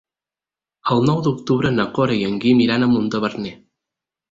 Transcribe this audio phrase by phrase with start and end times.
[0.95, 3.55] El nou d'octubre na Cora i en Guim iran a Montaverner.